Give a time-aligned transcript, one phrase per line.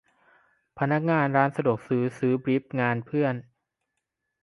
[0.79, 3.35] พนักงานร้านสะดวกซื้อบรีฟงานเพื่อน